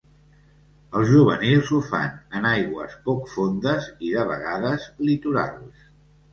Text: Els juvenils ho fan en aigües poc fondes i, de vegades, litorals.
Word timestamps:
Els 1.01 1.11
juvenils 1.15 1.69
ho 1.77 1.81
fan 1.91 2.09
en 2.41 2.49
aigües 2.53 2.97
poc 3.11 3.31
fondes 3.35 3.93
i, 3.95 4.13
de 4.19 4.27
vegades, 4.35 4.91
litorals. 5.07 5.89